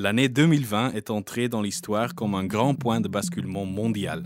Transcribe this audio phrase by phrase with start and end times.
[0.00, 4.24] L'année 2020 est entrée dans l'histoire comme un grand point de basculement mondial.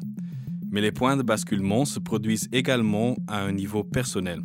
[0.71, 4.43] Mais les points de basculement se produisent également à un niveau personnel.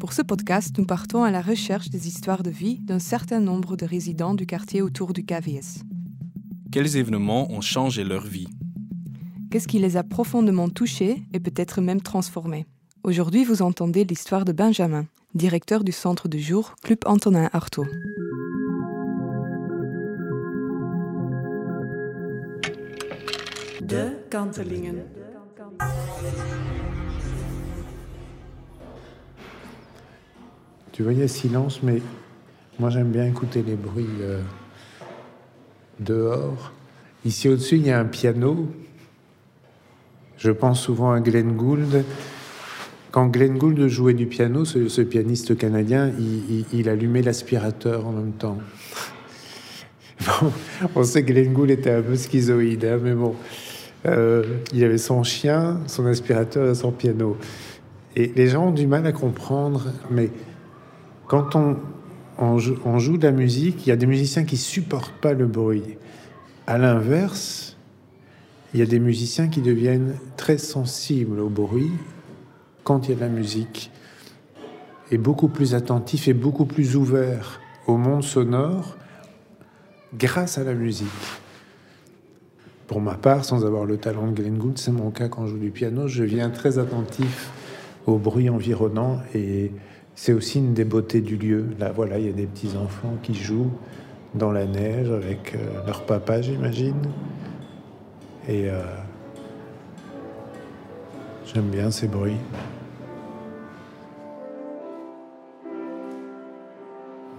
[0.00, 3.76] Pour ce podcast, nous partons à la recherche des histoires de vie d'un certain nombre
[3.76, 5.84] de résidents du quartier autour du KVS.
[6.72, 8.48] Quels événements ont changé leur vie?
[9.52, 12.66] Qu'est-ce qui les a profondément touchés et peut-être même transformés?
[13.04, 17.86] Aujourd'hui, vous entendez l'histoire de Benjamin, directeur du centre de jour Club Antonin Artaud.
[23.86, 25.04] De Kantelingen.
[30.90, 32.02] Tu voyais silence, mais
[32.80, 34.40] moi j'aime bien écouter les bruits euh,
[36.00, 36.72] dehors.
[37.24, 38.68] Ici au-dessus, il y a un piano.
[40.36, 42.04] Je pense souvent à Glenn Gould.
[43.12, 46.10] Quand Glenn Gould jouait du piano, ce, pianiste canadien,
[46.72, 48.58] il, allumait l'aspirateur en même temps.
[50.96, 53.36] on sait que Glenn Gould était un peu schizoïde, hein, mais bon.
[54.04, 57.36] Euh, il avait son chien, son aspirateur et son piano.
[58.14, 60.30] Et les gens ont du mal à comprendre, mais
[61.26, 61.76] quand on,
[62.38, 65.98] on, joue, de la musique, il y a des musiciens qui supportent pas le bruit.
[66.66, 67.76] À l'inverse,
[68.74, 71.92] il y a des musiciens qui deviennent très sensibles au bruit
[72.84, 73.90] quand il y a de la musique,
[75.10, 78.96] et beaucoup plus attentifs et beaucoup plus ouverts au monde sonore
[80.14, 81.08] grâce à la musique.
[82.86, 85.52] Pour ma part, sans avoir le talent de Glenn Gould, c'est mon cas quand je
[85.52, 87.50] joue du piano, je viens très attentif
[88.06, 89.72] au bruit environnant et
[90.14, 91.66] c'est aussi une des beautés du lieu.
[91.80, 93.72] Là, voilà, il y a des petits enfants qui jouent
[94.34, 97.02] dans la neige avec euh, leur papa, j'imagine.
[98.48, 98.80] Et euh,
[101.44, 102.38] j'aime bien ces bruits.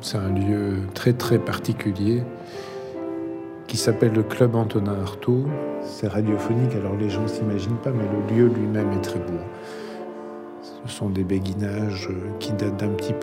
[0.02, 2.24] C'est un lieu très très particulier
[3.68, 5.46] qui s'appelle le Club Antonin Artaud.
[5.84, 9.40] C'est radiophonique, alors les gens ne s'imaginent pas, mais le lieu lui-même est très beau.
[10.86, 12.10] Ce sont des béguinages
[12.40, 13.14] qui datent d'un petit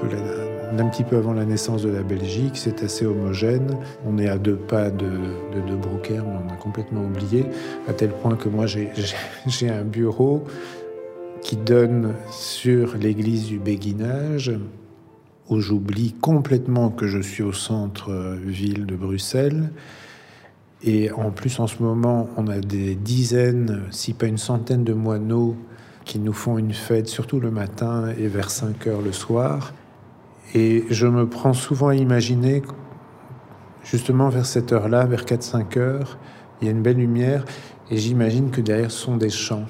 [1.03, 2.57] peu, avant la naissance de la Belgique.
[2.57, 3.79] C'est assez homogène.
[4.07, 7.47] On est à deux pas de, de, de mais on a complètement oublié,
[7.89, 8.67] à tel point que moi
[9.47, 10.45] j'ai un bureau
[11.41, 14.53] qui donne sur l'église du béguinage,
[15.51, 19.71] où j'oublie complètement que je suis au centre-ville de Bruxelles.
[20.87, 24.93] Et en plus, en ce moment, on a des dizaines, si pas une centaine de
[24.93, 25.57] moineaux
[26.05, 29.73] qui nous font une fête, surtout le matin et vers 5 heures le soir.
[30.55, 32.63] Et je me prends souvent à imaginer,
[33.83, 36.19] justement vers cette heure-là, vers 4-5 heures,
[36.61, 37.47] il y a une belle lumière,
[37.91, 39.67] et j'imagine que derrière ce sont des chants.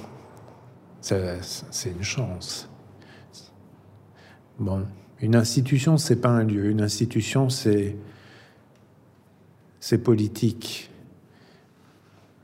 [1.01, 2.69] C'est une chance.
[4.59, 4.85] Bon,
[5.21, 6.71] une institution, c'est pas un lieu.
[6.71, 7.97] Une institution, c'est
[9.81, 10.91] c'est politique.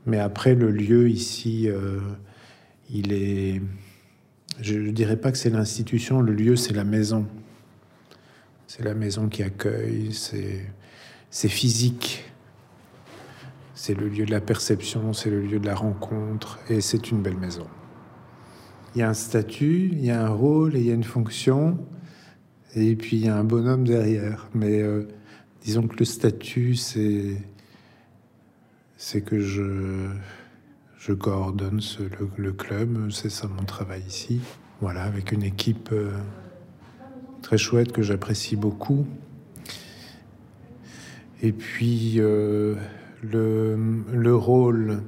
[0.05, 1.99] Mais après, le lieu ici, euh,
[2.89, 3.61] il est.
[4.59, 7.27] Je ne dirais pas que c'est l'institution, le lieu, c'est la maison.
[8.67, 12.23] C'est la maison qui accueille, c'est physique.
[13.73, 17.21] C'est le lieu de la perception, c'est le lieu de la rencontre, et c'est une
[17.21, 17.67] belle maison.
[18.93, 21.03] Il y a un statut, il y a un rôle, et il y a une
[21.03, 21.79] fonction,
[22.75, 24.49] et puis il y a un bonhomme derrière.
[24.53, 25.07] Mais euh,
[25.63, 27.37] disons que le statut, c'est
[29.03, 31.81] c'est que je, coordonne
[32.37, 34.41] le, club, c'est ça mon travail ici.
[34.79, 36.11] Voilà, avec une équipe euh,
[37.41, 39.07] très chouette que j'apprécie beaucoup.
[41.41, 42.75] Et puis euh,
[43.23, 45.01] le, le, rôle,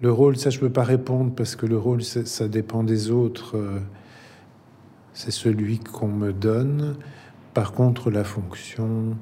[0.00, 3.56] le rôle, ça je peux pas répondre parce que le rôle, ça dépend des autres.
[3.56, 3.80] Euh,
[5.12, 6.98] c'est celui qu'on me donne.
[7.52, 9.16] Par contre, la fonction,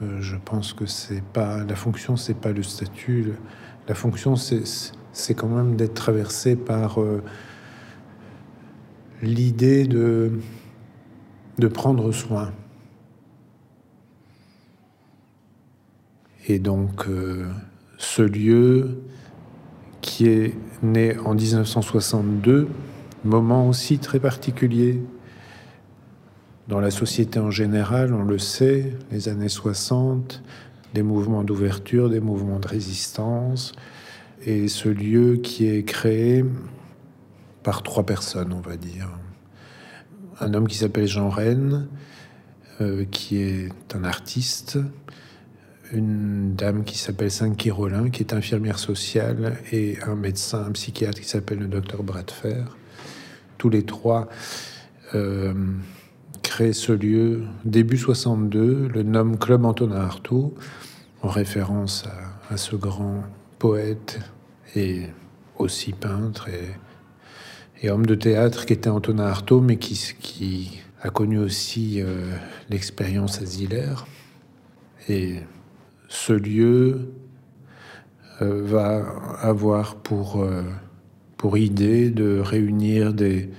[0.00, 3.32] je pense que c'est pas la fonction, c'est pas le statut.
[3.88, 7.22] La fonction, c'est quand même d'être traversé par euh,
[9.22, 10.32] l'idée de,
[11.58, 12.52] de prendre soin.
[16.46, 17.46] Et donc, euh,
[17.98, 19.02] ce lieu
[20.00, 22.68] qui est né en 1962,
[23.24, 25.00] moment aussi très particulier
[26.68, 30.42] dans la société en général, on le sait, les années 60,
[30.94, 33.72] des mouvements d'ouverture, des mouvements de résistance,
[34.46, 36.44] et ce lieu qui est créé
[37.62, 39.08] par trois personnes, on va dire.
[40.40, 41.86] Un homme qui s'appelle Jean Rennes,
[42.80, 44.78] euh, qui est un artiste,
[45.92, 51.20] une dame qui s'appelle Saint Rollin, qui est infirmière sociale, et un médecin, un psychiatre
[51.20, 52.64] qui s'appelle le docteur Bradfer.
[53.58, 54.28] Tous les trois
[55.14, 55.54] euh,
[56.54, 60.54] ce lieu début 62, le nomme Club Antonin Artaud.
[61.22, 62.04] en référence
[62.48, 63.24] à, ce grand
[63.58, 64.20] poète
[64.76, 65.06] et
[65.58, 66.48] aussi peintre
[67.82, 72.34] et, homme de théâtre qui était Antonin Artaud, mais qui, qui a connu aussi euh,
[72.70, 74.06] l'expérience asilaire.
[75.08, 75.40] Et
[76.08, 77.10] ce lieu
[78.42, 79.04] euh, va
[79.40, 80.62] avoir pour, euh,
[81.36, 83.50] pour idée de réunir des,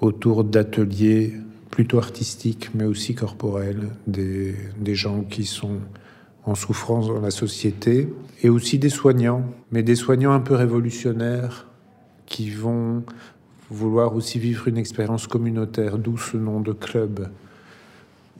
[0.00, 1.34] autour d'ateliers
[1.70, 5.78] plutôt artistiques, mais aussi corporels, des, des gens qui sont
[6.44, 8.08] en souffrance dans la société,
[8.42, 11.66] et aussi des soignants, mais des soignants un peu révolutionnaires
[12.26, 13.02] qui vont
[13.70, 17.28] vouloir aussi vivre une expérience communautaire, d'où ce nom de club,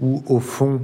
[0.01, 0.81] où au fond,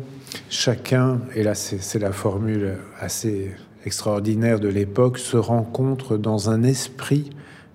[0.48, 3.52] chacun, et là c'est la formule assez
[3.84, 7.30] extraordinaire de l'époque, se rencontre dans un esprit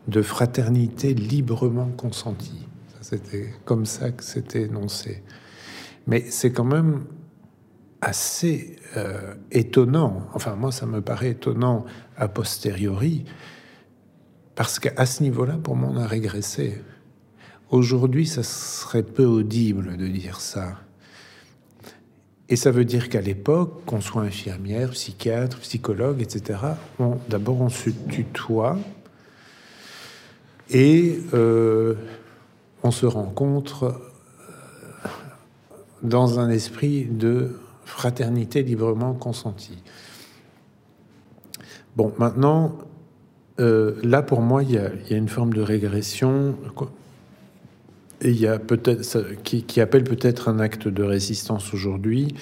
[0.07, 2.66] de fraternité librement consentie.
[3.09, 5.23] C'était comme ça que c'était énoncé.
[6.07, 7.05] Mais c'est quand même
[8.01, 11.85] assez euh, étonnant, enfin moi ça me paraît étonnant
[12.17, 13.23] a posteriori,
[14.55, 16.81] parce qu'à ce niveau-là, pour moi, on a régressé.
[17.69, 20.81] Aujourd'hui, ça serait peu audible de dire ça.
[22.49, 26.59] Et ça veut dire qu'à l'époque, qu'on soit infirmière, psychiatre, psychologue, etc.,
[27.29, 28.77] d'abord on se tutoie
[30.69, 31.95] et euh,
[32.87, 35.09] on se rencontre euh,
[36.03, 39.83] dans un esprit de fraternité librement consentie.
[41.97, 42.77] Bon, maintenant,
[43.59, 46.55] euh, là pour moi, il y, a, une forme de régression
[48.21, 49.03] il y a peut-être
[49.43, 52.35] qui, qui, appelle peut-être un acte de résistance aujourd'hui.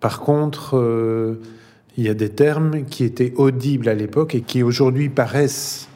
[0.00, 1.40] Par contre, euh,
[1.96, 5.89] il y a des termes qui étaient audibles à l'époque et qui aujourd'hui paraissent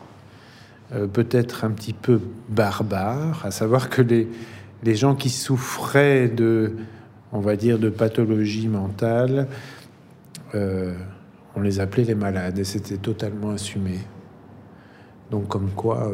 [1.13, 4.29] peut-être un petit peu barbares, à savoir que les,
[4.83, 6.77] les gens qui souffraient de,
[7.33, 9.49] on va dire, de pathologie mentale,
[10.55, 10.95] euh,
[11.57, 13.99] on les appelait les malades et c'était totalement assumé.
[15.31, 16.13] Donc comme quoi,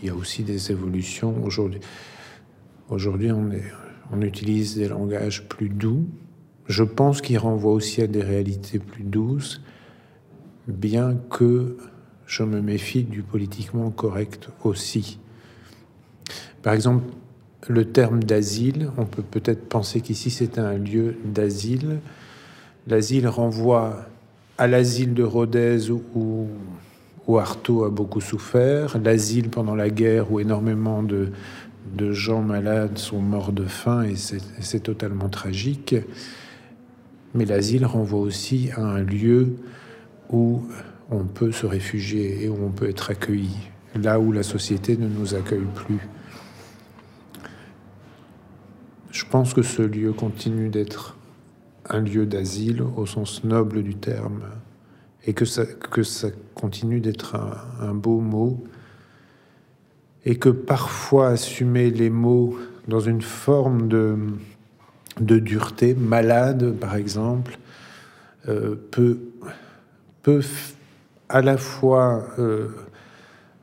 [0.00, 1.80] il y a aussi des évolutions aujourd'hui.
[2.88, 3.50] Aujourd'hui, on,
[4.12, 6.06] on utilise des langages plus doux.
[6.66, 9.62] Je pense qu'ils renvoient aussi à des réalités plus douces,
[10.68, 11.76] bien que
[12.26, 15.18] je me méfie du politiquement correct aussi.
[16.62, 17.04] Par exemple,
[17.68, 22.00] le terme d'asile, on peut peut-être penser qu'ici c'est un lieu d'asile.
[22.86, 24.06] L'asile renvoie
[24.58, 26.48] à l'asile de Rodez où,
[27.26, 31.30] où Artaud a beaucoup souffert, l'asile pendant la guerre où énormément de,
[31.96, 35.94] de gens malades sont morts de faim et c'est totalement tragique.
[37.34, 39.56] Mais l'asile renvoie aussi à un lieu
[40.30, 40.62] où
[41.10, 43.56] on peut se réfugier et où on peut être accueilli,
[43.94, 46.00] là où la société ne nous accueille plus.
[49.10, 51.16] Je pense que ce lieu continue d'être
[51.88, 54.42] un lieu d'asile au sens noble du terme
[55.26, 55.64] et que ça,
[56.54, 57.36] continue d'être
[57.80, 58.64] un beau mot
[60.24, 62.56] et que parfois assumer les mots
[62.88, 64.16] dans une forme de,
[65.20, 67.58] de dureté, malade par exemple,
[68.48, 69.18] euh, peut,
[70.22, 70.42] peut
[71.32, 72.68] à la fois euh,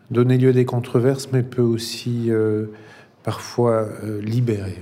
[0.09, 2.65] donner lieu à des controverses, mais peut aussi euh,
[3.23, 3.87] parfois
[4.21, 4.79] libérer.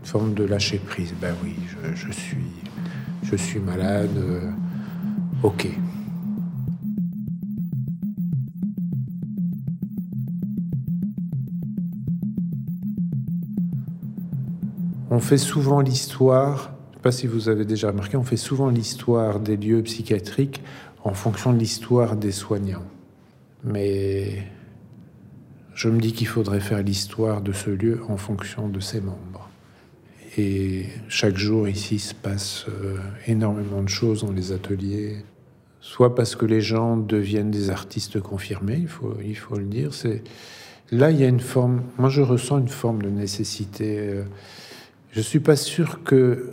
[0.00, 1.14] Une forme de lâcher prise.
[1.20, 1.54] Ben oui,
[1.94, 2.52] je, suis,
[3.22, 4.10] je suis malade.
[5.42, 5.68] ok.
[15.10, 16.72] On fait souvent l'histoire,
[17.02, 20.62] sais pas si vous avez déjà remarqué, on fait souvent l'histoire des lieux psychiatriques
[21.02, 22.86] en fonction de l'histoire des soignants.
[23.64, 24.44] Mais
[25.74, 29.50] je me dis qu'il faudrait faire l'histoire de ce lieu en fonction de ses membres.
[30.38, 35.24] Et chaque jour ici se passe euh, énormément de choses dans les ateliers,
[35.80, 38.86] soit parce que les gens deviennent des artistes confirmés,
[39.24, 39.92] il faut, le dire.
[39.92, 40.22] C'est
[40.92, 43.98] là il y a une forme, moi je ressens une forme de nécessité.
[43.98, 44.22] Euh,
[45.10, 46.52] je suis pas sûr que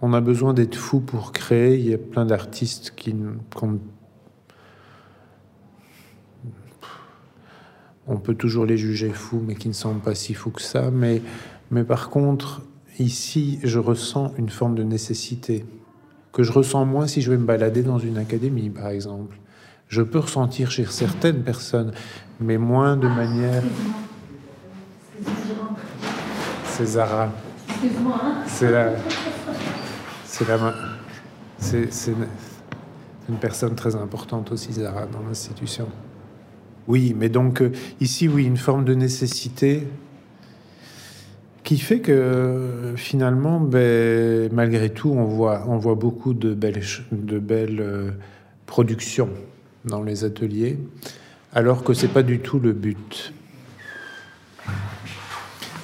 [0.00, 1.78] on a besoin d'être fou pour créer.
[1.78, 3.14] Il y a plein d'artistes qui,
[8.06, 10.90] on peut toujours les juger fous, mais qui ne sont pas si fous que ça.
[10.90, 11.22] Mais,
[11.70, 12.62] mais par contre,
[12.98, 15.64] ici, je ressens une forme de nécessité
[16.32, 19.36] que je ressens moins si je vais me balader dans une académie, par exemple.
[19.88, 21.92] Je peux ressentir chez certaines personnes,
[22.40, 23.62] mais moins de manière.
[26.66, 27.32] C'est Zara.
[28.46, 28.92] C'est la.
[31.58, 32.14] C'est
[33.28, 35.88] une personne très importante aussi, Zara, dans l'institution.
[36.86, 39.86] Oui, mais donc euh, ici, oui, une forme de nécessité
[41.64, 46.80] qui fait que finalement, ben, malgré tout, on voit, beaucoup de belles,
[47.80, 48.10] euh,
[48.64, 49.28] productions
[49.84, 50.78] dans les ateliers,
[51.52, 53.34] alors que c'est pas du tout le but.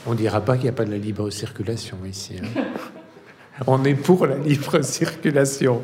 [0.07, 2.37] On dira pas qu'il n'y a pas de la libre circulation ici.
[2.43, 2.63] Hein.
[3.67, 5.83] On est pour la libre circulation.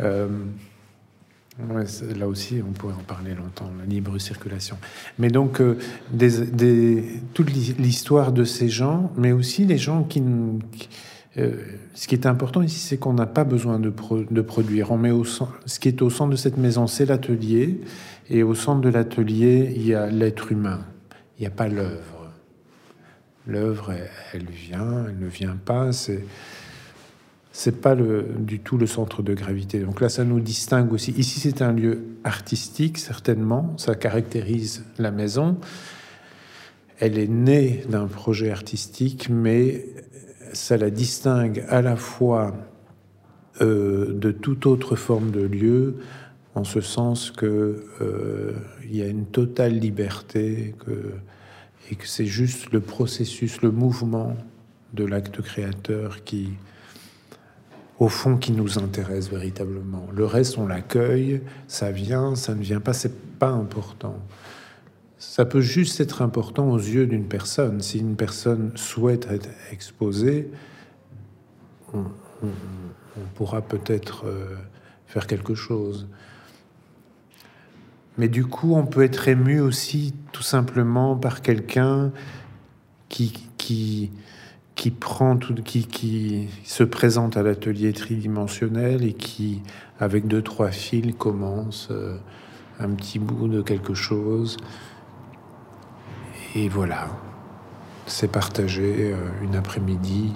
[0.00, 0.28] Euh,
[2.16, 4.76] là aussi, on pourrait en parler longtemps, la libre circulation.
[5.18, 5.78] Mais donc, euh,
[7.34, 10.22] toute l'histoire de ces gens, mais aussi les gens qui...
[11.36, 11.52] Euh,
[11.94, 14.90] ce qui est important ici, c'est qu'on n'a pas besoin de, produire.
[14.90, 17.80] On met au ce qui est au centre de cette maison, c'est l'atelier.
[18.30, 20.80] Et au centre de l'atelier, il y a l'être humain.
[21.38, 22.17] Il n'y a pas l'œuvre.
[23.48, 23.92] L'œuvre,
[24.32, 25.92] elle, vient, elle ne vient pas.
[25.92, 26.24] C'est
[27.50, 29.80] c'est pas du tout le centre de gravité.
[29.80, 31.10] Donc là, ça nous distingue aussi.
[31.12, 33.74] Ici, c'est un lieu artistique, certainement.
[33.78, 35.56] Ça caractérise la maison.
[37.00, 39.86] Elle est née d'un projet artistique, mais
[40.52, 42.54] ça la distingue à la fois
[43.60, 45.96] euh, de toute autre forme de lieu,
[46.54, 48.52] en ce sens que euh,
[48.84, 51.12] il y a une totale liberté, que
[51.90, 54.36] et que c'est juste le processus, le mouvement
[54.92, 56.50] de l'acte créateur qui,
[57.98, 60.06] au fond, qui nous intéresse véritablement.
[60.14, 64.18] Le reste, on l'accueille, ça vient, ça ne vient pas, c'est pas important.
[65.18, 67.80] Ça peut juste être important aux yeux d'une personne.
[67.80, 70.50] Si une personne souhaite être exposée,
[71.92, 72.04] on,
[73.34, 74.54] pourra peut-être euh,
[75.06, 76.06] faire quelque chose.
[78.18, 82.10] Mais du coup, on peut être ému aussi tout simplement par quelqu'un
[83.08, 84.10] qui, qui,
[84.74, 89.62] qui prend tout, qui, qui se présente à l'atelier tridimensionnel et qui,
[90.00, 92.18] avec deux trois fils, commence euh,
[92.80, 94.56] un petit bout de quelque chose.
[96.56, 97.06] Et voilà,
[98.06, 100.32] c'est partagé euh, une après-midi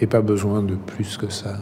[0.00, 1.58] et pas besoin de plus que ça.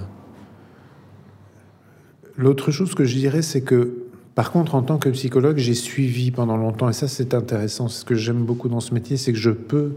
[2.37, 4.03] L'autre chose que je dirais, c'est que
[4.35, 8.05] par contre, en tant que psychologue, j'ai suivi pendant longtemps, et ça c'est intéressant, ce
[8.05, 9.93] que j'aime beaucoup dans ce métier, c'est que je peux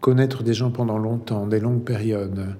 [0.00, 2.54] connaître des gens pendant longtemps, des longues périodes,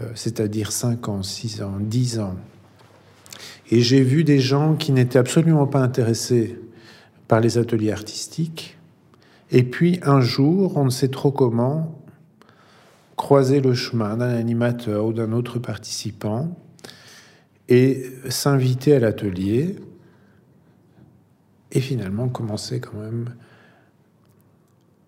[0.00, 2.36] euh, c'est-à-dire 5 ans, 6 ans, 10 ans.
[3.70, 6.58] Et j'ai vu des gens qui n'étaient absolument pas intéressés
[7.26, 8.78] par les ateliers artistiques,
[9.50, 11.98] et puis un jour, on ne sait trop comment,
[13.16, 16.56] croiser le chemin d'un animateur ou d'un autre participant
[17.68, 19.76] et s'inviter à l'atelier
[21.72, 23.34] et finalement commencer quand même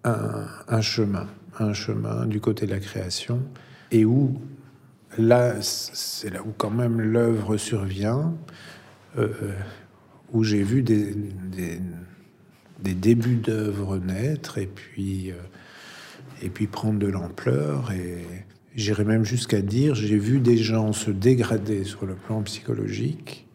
[0.05, 1.27] un, chemin,
[1.59, 3.43] un chemin du côté de la création,
[3.91, 4.41] et où
[5.19, 8.35] là, c'est là où quand même l'œuvre survient,
[9.19, 9.53] euh,
[10.33, 11.15] où j'ai vu des,
[12.81, 15.35] des, débuts d'œuvre naître, et puis, euh,
[16.43, 18.25] et puis prendre de l'ampleur, et
[18.75, 23.47] j'irais même jusqu'à dire, j'ai vu des gens se dégrader sur le plan psychologique,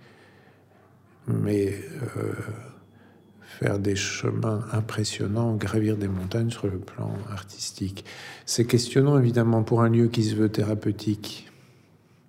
[1.27, 1.73] mais...
[2.17, 2.33] Euh,
[3.59, 8.05] faire des chemins impressionnants, gravir des montagnes sur le plan artistique.
[8.45, 11.49] C'est questionnant évidemment pour un lieu qui se veut thérapeutique.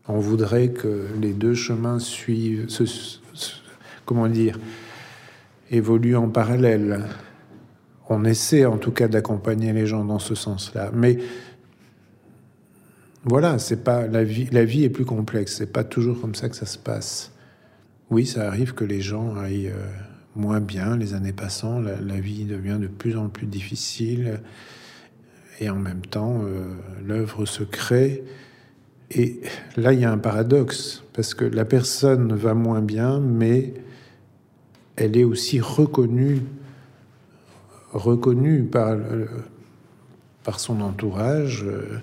[0.09, 2.69] On voudrait que les deux chemins suivent,
[4.05, 4.59] comment dire,
[5.71, 7.05] évoluent en parallèle.
[8.09, 11.19] On essaie en tout cas d'accompagner les gens dans ce sens-là, mais
[13.29, 14.49] voilà, c'est pas la vie.
[14.53, 15.57] La vie est plus complexe.
[15.57, 17.33] C'est pas toujours comme ça que ça se passe.
[18.09, 19.85] Oui, ça arrive que les gens aillent euh,
[20.37, 24.41] moins bien les années passant, la, vie devient de plus en plus difficile.
[25.59, 26.75] Et en même temps euh,
[27.05, 28.25] l'œuvre se crée.
[29.11, 29.41] Et
[29.77, 33.73] là, il y a un paradoxe, parce que la personne va moins bien, mais
[34.97, 36.43] elle est aussi reconnue,
[37.93, 38.97] reconnue par,
[40.43, 42.01] par son entourage, euh,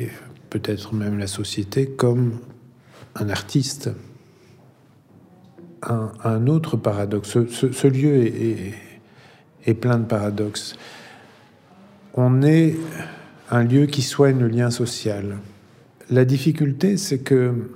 [0.00, 0.08] et
[0.50, 2.38] peut-être même la société, comme
[3.14, 3.90] un artiste
[5.86, 7.38] un, autre paradoxe.
[7.50, 8.26] Ce, lieu
[9.64, 10.76] est, plein de paradoxes.
[12.14, 12.76] On est
[13.50, 15.38] un lieu qui soigne le lien social.
[16.10, 17.70] La difficulté, c'est que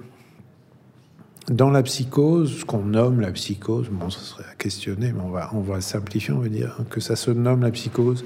[1.48, 5.30] dans la psychose, ce qu'on nomme la psychose, bon, ça serait à questionner, mais on
[5.30, 8.24] va, on va simplifier, on va dire que ça se nomme la psychose.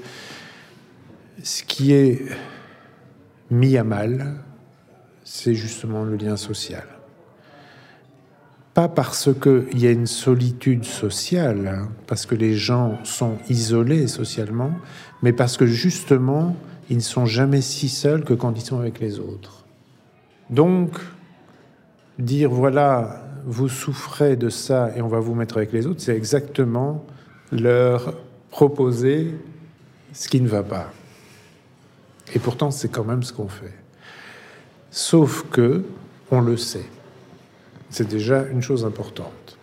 [1.43, 2.23] Ce qui est
[3.49, 4.35] mis à mal,
[5.23, 6.94] c'est justement le lien social
[8.75, 14.07] pas parce qu'il y a une solitude sociale, hein, parce que les gens sont isolés
[14.07, 14.71] socialement,
[15.23, 16.57] mais parce que justement,
[16.89, 19.63] ils ne sont jamais si seuls que quand ils sont avec les autres.
[20.49, 20.99] Donc,
[22.19, 26.15] dire voilà, vous souffrez de ça et on va vous mettre avec les autres, c'est
[26.15, 27.05] exactement
[27.53, 28.13] leur
[28.51, 29.35] proposer
[30.11, 30.91] ce qui ne va pas.
[32.33, 33.73] Et pourtant, c'est quand même ce qu'on fait.
[34.91, 35.85] Sauf que
[36.29, 36.89] on le sait.
[37.95, 39.57] C'est déjà une chose importante.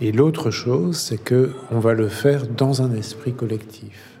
[0.00, 4.18] Et l'autre chose, c'est que on va le faire dans un esprit collectif.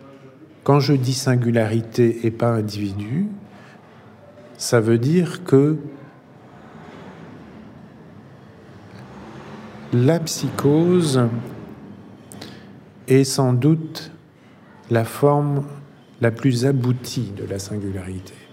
[0.62, 3.26] Quand je dis singularité et pas individu,
[4.58, 5.76] ça veut dire que
[9.92, 11.20] la psychose
[13.08, 14.12] est sans doute
[14.88, 15.64] la forme
[16.20, 18.43] la plus aboutie de la singularité.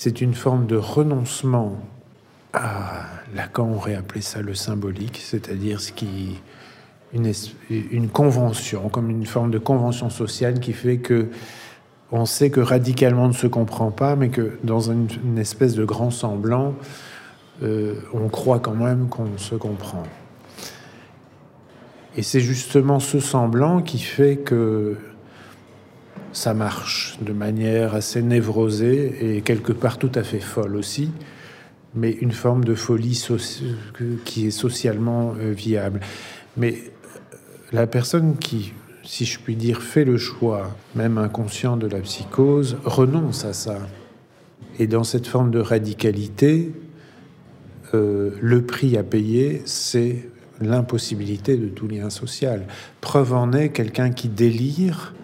[0.00, 1.76] C'est une forme de renoncement
[2.52, 3.02] à
[3.34, 6.40] Lacan aurait appelé ça le symbolique, c'est-à-dire ce qui
[7.12, 11.26] une, convention, comme une forme de convention sociale qui fait que
[12.12, 15.84] on sait que radicalement on ne se comprend pas, mais que dans une, espèce de
[15.84, 16.76] grand semblant,
[17.64, 20.04] euh, on croit quand même qu'on se comprend.
[22.16, 24.96] Et c'est justement ce semblant qui fait que
[26.38, 31.10] ça marche de manière assez névrosée et quelque part tout à fait folle aussi,
[31.96, 33.20] mais une forme de folie
[34.24, 35.98] qui est socialement euh, viable.
[36.56, 37.36] Mais euh,
[37.72, 42.76] la personne qui, si je puis dire, fait le choix, même inconscient de la psychose,
[42.84, 43.78] renonce à ça.
[44.78, 46.72] Et dans cette forme de radicalité,
[47.94, 50.28] euh, le prix à payer, c'est
[50.60, 52.68] l'impossibilité de tout lien social.
[53.00, 55.14] Preuve en est quelqu'un qui délire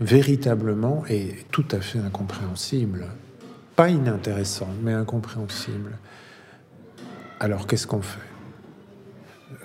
[0.00, 3.06] véritablement et tout à fait incompréhensible.
[3.76, 5.98] Pas inintéressant, mais incompréhensible.
[7.40, 8.20] Alors qu'est-ce qu'on fait?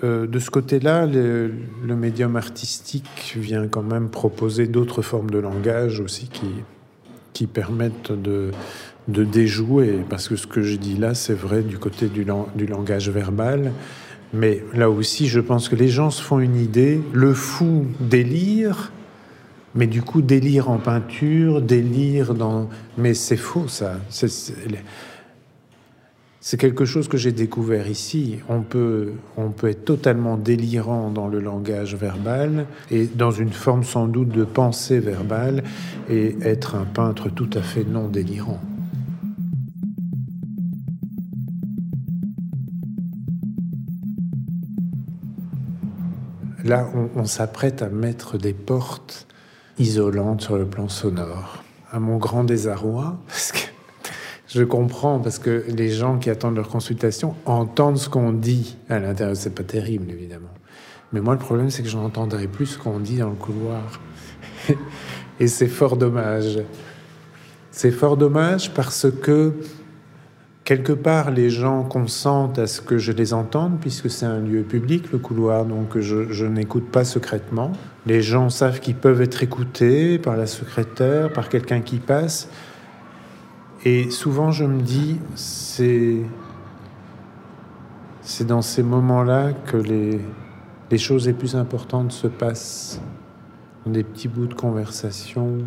[0.04, 1.52] Euh, De ce côté-là, le,
[1.96, 6.48] médium artistique vient quand même proposer d'autres formes de langage aussi qui,
[7.32, 8.50] qui permettent de,
[9.08, 12.66] de déjouer, parce que ce que je dis là, c'est vrai du côté du, du
[12.66, 13.72] langage verbal,
[14.32, 18.92] mais là aussi, je pense que les gens se font une idée, le fou délire,
[19.74, 22.68] mais du coup, délire en peinture, délire dans...
[22.98, 23.98] Mais c'est faux, ça.
[26.40, 28.40] C'est quelque chose que j'ai découvert ici.
[28.48, 33.84] On peut, on peut être totalement délirant dans le langage verbal et dans une forme
[33.84, 35.62] sans doute de pensée verbale
[36.10, 38.60] et être un peintre tout à fait non délirant.
[46.64, 49.26] Là, on s'apprête à mettre des portes
[49.78, 51.62] isolante sur le plan sonore.
[51.90, 53.58] À mon grand désarroi, parce que
[54.48, 58.98] je comprends, parce que les gens qui attendent leur consultation entendent ce qu'on dit à
[58.98, 59.36] l'intérieur.
[59.36, 60.50] C'est pas terrible, évidemment.
[61.12, 64.00] Mais moi, le problème, c'est que je n'entendrai plus ce qu'on dit dans le couloir.
[65.40, 66.60] Et c'est fort dommage.
[67.70, 69.54] C'est fort dommage parce que
[70.76, 74.62] quelque part, les gens consentent à ce que je les entende, puisque c'est un lieu
[74.62, 77.72] public, le couloir, donc je, n'écoute pas secrètement.
[78.06, 82.48] Les gens savent qu'ils peuvent être écoutés par la secrétaire, par quelqu'un qui passe.
[83.84, 86.20] Et souvent, je me dis, c'est,
[88.22, 90.20] c'est dans ces moments-là que les,
[90.90, 92.98] les choses les plus importantes se passent.
[93.84, 95.58] Des petits bouts de conversation,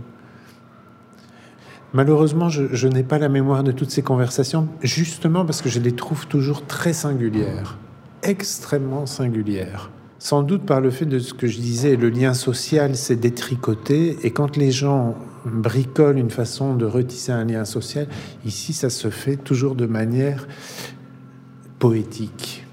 [1.95, 5.93] Malheureusement, je, n'ai pas la mémoire de toutes ces conversations, justement parce que je les
[5.93, 7.77] trouve toujours très singulières,
[8.21, 9.89] extrêmement singulières.
[10.19, 14.17] Sans doute par le fait de ce que je disais, le lien social s'est détricoté,
[14.23, 18.07] et quand les gens bricolent une façon de retisser un lien social,
[18.45, 20.49] ici, ça se fait toujours de manière
[21.79, 22.65] poétique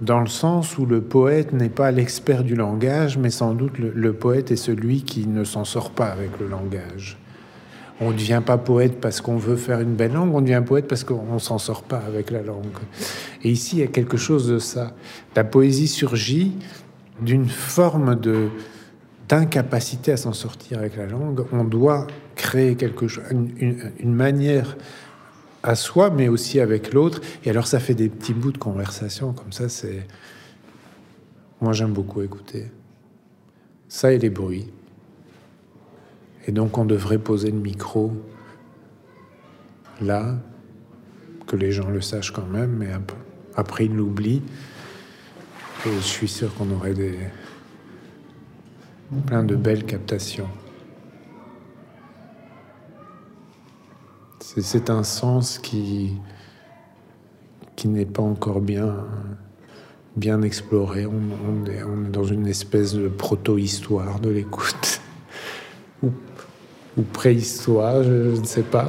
[0.00, 4.12] dans le sens où le poète n'est pas l'expert du langage, mais sans doute le,
[4.12, 7.16] poète est celui qui ne s'en sort pas avec le langage.
[8.00, 10.86] On ne devient pas poète parce qu'on veut faire une belle langue, on devient poète
[10.86, 12.66] parce qu'on ne s'en sort pas avec la langue.
[13.42, 14.92] Et ici, il y a quelque chose de ça.
[15.34, 16.52] La poésie surgit
[17.20, 18.20] d'une forme
[19.28, 21.46] d'incapacité à s'en sortir avec la langue.
[21.52, 24.76] On doit créer quelque chose, une, manière
[25.62, 27.22] à soi, mais aussi avec l'autre.
[27.44, 29.70] Et alors, ça fait des petits bouts de conversation comme ça.
[29.70, 30.06] C'est
[31.62, 32.66] moi, j'aime beaucoup écouter
[33.88, 34.68] ça et les bruits.
[36.46, 38.12] Et donc on devrait poser le micro
[40.00, 40.36] là,
[41.46, 42.90] que les gens le sachent quand même, mais
[43.56, 44.42] après ils l'oublient.
[45.84, 47.18] Et je suis sûr qu'on aurait des
[49.26, 50.48] plein de belles captations.
[54.40, 56.14] C'est un sens qui,
[57.76, 59.04] qui n'est pas encore bien,
[60.16, 61.06] bien exploré.
[61.06, 65.02] On, est, on est dans une espèce de proto-histoire de l'écoute
[66.96, 68.88] ou préhistoire, je, ne sais pas.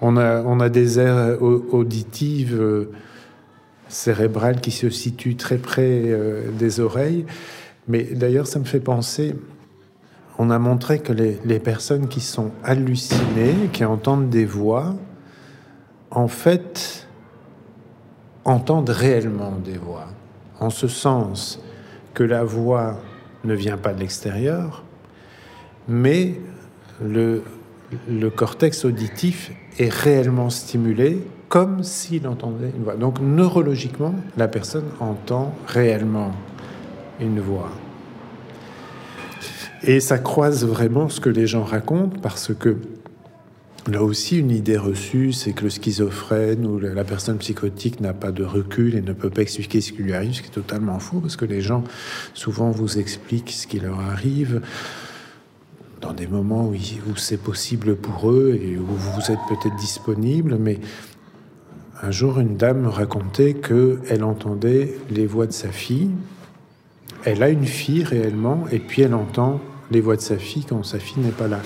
[0.00, 2.88] On a, on a des aires auditives.
[3.88, 7.26] cérébrale qui se situe très près euh, des oreilles.
[7.88, 9.34] Mais d'ailleurs, ça me fait penser,
[10.38, 14.94] on a montré que les, les, personnes qui sont hallucinées, qui entendent des voix,
[16.10, 17.06] en fait,
[18.44, 20.08] entendent réellement des voix.
[20.60, 21.60] En ce sens
[22.14, 22.98] que la voix
[23.44, 24.84] ne vient pas de l'extérieur,
[25.88, 26.34] mais
[27.04, 27.42] le,
[28.34, 32.94] cortex auditif est réellement stimulé comme s'il entendait une voix.
[32.94, 36.32] Donc neurologiquement, la personne entend réellement
[37.20, 37.70] une voix.
[39.84, 42.78] Et ça croise vraiment ce que les gens racontent parce que
[43.90, 48.30] là aussi, une idée reçue, c'est que le schizophrène ou la personne psychotique n'a pas
[48.30, 51.00] de recul et ne peut pas expliquer ce qui lui arrive, ce qui est totalement
[51.00, 51.82] faux parce que les gens
[52.32, 54.62] souvent vous expliquent ce qui leur arrive
[56.02, 60.80] dans des moments où, c'est possible pour eux et où vous êtes peut-être disponible, mais
[62.02, 66.10] un jour, une dame me racontait qu'elle entendait les voix de sa fille.
[67.24, 69.60] Elle a une fille réellement, et puis elle entend
[69.92, 71.60] les voix de sa fille quand sa fille n'est pas là.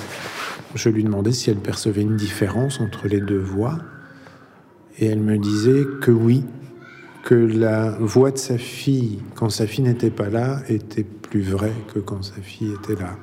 [0.74, 3.78] Je lui demandais si elle percevait une différence entre les deux voix,
[4.98, 6.44] et elle me disait que oui,
[7.24, 11.74] que la voix de sa fille quand sa fille n'était pas là était plus vraie
[11.92, 13.16] que quand sa fille était là.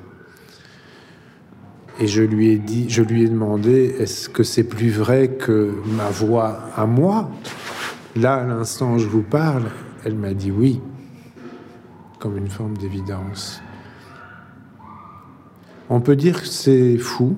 [2.00, 5.74] Et je lui ai dit, je lui ai demandé, est-ce que c'est plus vrai que
[5.96, 7.30] ma voix à moi?
[8.16, 9.64] Là, à l'instant où je vous parle,
[10.04, 10.80] elle m'a dit oui,
[12.18, 13.62] comme une forme d'évidence.
[15.88, 17.36] On peut dire que c'est fou,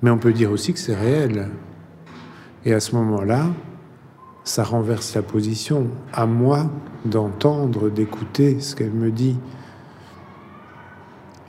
[0.00, 1.50] mais on peut dire aussi que c'est réel.
[2.64, 3.46] Et à ce moment-là,
[4.44, 5.88] ça renverse la position.
[6.12, 6.70] À moi
[7.04, 9.36] d'entendre, d'écouter ce qu'elle me dit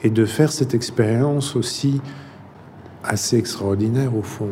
[0.04, 2.02] et de faire cette expérience aussi
[3.04, 4.52] assez extraordinaire au fond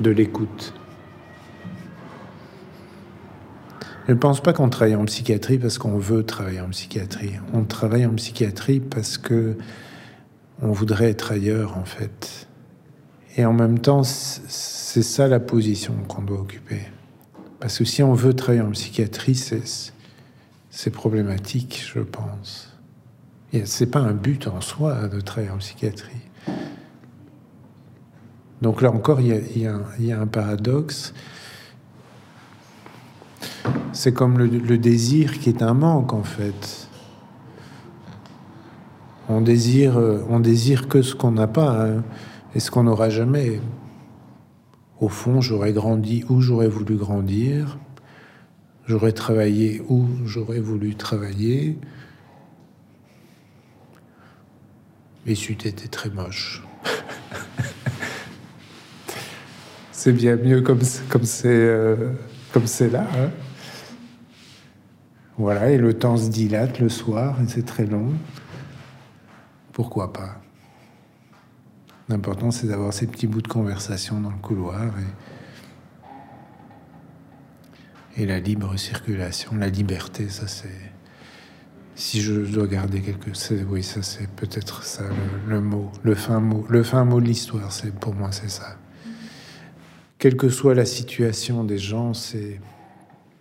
[0.00, 0.74] de l'écoute.
[4.06, 7.32] Je ne pense pas qu'on travaille en psychiatrie parce qu'on veut travailler en psychiatrie.
[7.52, 9.56] On travaille en psychiatrie parce que
[10.62, 12.48] on voudrait être ailleurs en fait.
[13.36, 16.80] Et en même temps, c'est ça la position qu'on doit occuper.
[17.60, 19.34] Parce que si on veut travailler en psychiatrie,
[20.70, 22.77] c'est problématique, je pense.
[23.64, 26.28] C'est pas un but en soi de travailler en psychiatrie.
[28.60, 31.14] Donc là encore, il y a, un paradoxe.
[33.92, 36.88] C'est comme le, désir qui est un manque en fait.
[39.30, 42.04] On désire, on désire que ce qu'on n'a pas hein,
[42.54, 43.60] et ce qu'on n'aura jamais.
[45.00, 47.78] Au fond, j'aurais grandi où j'aurais voulu grandir,
[48.86, 51.78] j'aurais travaillé où j'aurais voulu travailler,
[55.26, 56.62] Et c'eût été très moche.
[59.92, 62.12] c'est bien mieux comme comme c'est euh,
[62.52, 63.06] comme c'est là.
[63.16, 63.30] Hein.
[65.36, 68.12] voilà, et le temps se dilate le soir, et c'est très long.
[69.72, 70.40] Pourquoi pas?
[72.08, 74.94] L'important, c'est d'avoir ces petits bouts de conversation dans le couloir
[78.16, 80.87] et, et la libre circulation, la liberté, ça c'est
[81.98, 83.30] si je dois garder quelque
[83.68, 85.02] oui, ça c'est peut-être ça
[85.48, 87.72] le, mot, le fin mot, le fin mot de l'histoire.
[87.72, 88.78] C'est pour moi, c'est ça.
[90.16, 92.60] Quelle que soit la situation des gens, c'est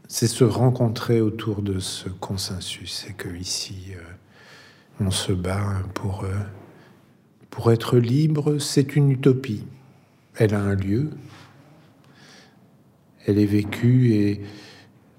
[0.08, 3.04] c'est se rencontrer autour de ce consensus.
[3.06, 4.00] C'est que ici, euh,
[5.02, 6.34] on se bat pour euh,
[7.52, 8.58] pour être libre.
[8.58, 9.66] C'est une utopie.
[10.36, 11.12] Elle a un lieu.
[13.28, 14.42] Elle est vécue et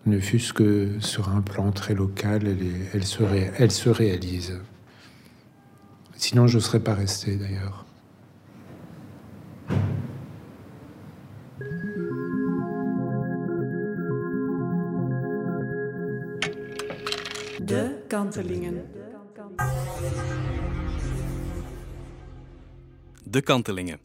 [0.08, 2.56] ne fût-ce que sur un plan très local,
[2.92, 4.60] elle, se, réalise.
[6.16, 7.84] Sinon, je ne serais pas resté d'ailleurs.
[17.60, 18.82] De Kantelingen.
[23.26, 23.98] De Kantelingen,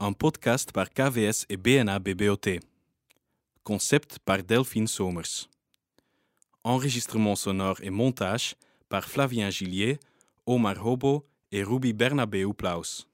[0.00, 2.58] un podcast par KVS et BNA BBOT.
[3.66, 5.48] Concept par Delphine Somers.
[6.62, 8.54] Enregistrement sonore et montage
[8.88, 9.98] par Flavien Gillier,
[10.46, 13.08] Omar Hobo et Ruby Bernabeu Plaus.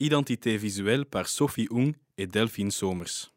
[0.00, 3.30] Identité visuelle par Sophie Ung et Delphine Somers.